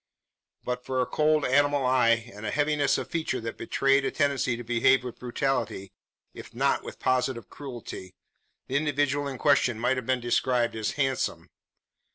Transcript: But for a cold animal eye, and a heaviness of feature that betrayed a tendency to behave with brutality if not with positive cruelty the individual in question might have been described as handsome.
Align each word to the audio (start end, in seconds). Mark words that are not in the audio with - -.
But 0.63 0.83
for 0.83 0.99
a 0.99 1.05
cold 1.05 1.45
animal 1.45 1.85
eye, 1.85 2.31
and 2.33 2.43
a 2.43 2.49
heaviness 2.49 2.97
of 2.97 3.11
feature 3.11 3.39
that 3.41 3.55
betrayed 3.55 4.03
a 4.03 4.09
tendency 4.09 4.57
to 4.57 4.63
behave 4.63 5.03
with 5.03 5.19
brutality 5.19 5.91
if 6.33 6.55
not 6.55 6.81
with 6.83 6.97
positive 6.97 7.51
cruelty 7.51 8.15
the 8.65 8.77
individual 8.77 9.27
in 9.27 9.37
question 9.37 9.79
might 9.79 9.97
have 9.97 10.07
been 10.07 10.19
described 10.19 10.75
as 10.75 10.93
handsome. 10.93 11.49